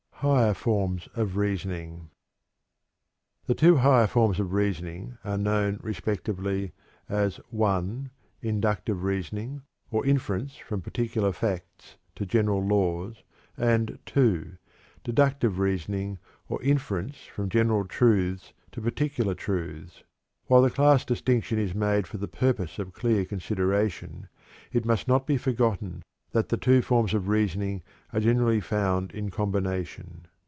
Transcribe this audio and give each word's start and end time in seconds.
HIGHER 0.23 0.53
FORMS 0.53 1.09
OF 1.15 1.35
REASONING. 1.35 2.11
The 3.47 3.55
two 3.55 3.77
higher 3.77 4.05
forms 4.05 4.39
of 4.39 4.53
reasoning 4.53 5.17
are 5.23 5.35
known, 5.35 5.79
respectively, 5.81 6.73
as 7.09 7.37
(1) 7.49 8.11
inductive 8.39 9.01
reasoning, 9.03 9.63
or 9.89 10.05
inference 10.05 10.57
from 10.57 10.83
particular 10.83 11.31
facts 11.33 11.97
to 12.13 12.27
general 12.27 12.63
laws; 12.63 13.23
and 13.57 13.97
(2) 14.05 14.57
deductive 15.03 15.57
reasoning, 15.57 16.19
or 16.47 16.61
inference 16.61 17.17
from 17.25 17.49
general 17.49 17.83
truths 17.85 18.53
to 18.73 18.79
particular 18.79 19.33
truths. 19.33 20.03
While 20.45 20.61
the 20.61 20.69
class 20.69 21.03
distinction 21.03 21.57
is 21.57 21.73
made 21.73 22.05
for 22.05 22.19
the 22.19 22.27
purpose 22.27 22.77
of 22.77 22.93
clear 22.93 23.25
consideration, 23.25 24.29
it 24.71 24.85
must 24.85 25.07
not 25.07 25.25
be 25.25 25.37
forgotten 25.37 26.03
that 26.33 26.47
the 26.47 26.55
two 26.55 26.81
forms 26.81 27.13
of 27.13 27.27
reasoning 27.27 27.83
are 28.13 28.19
generally 28.21 28.61
found 28.61 29.11
in 29.11 29.29
combination. 29.29 30.25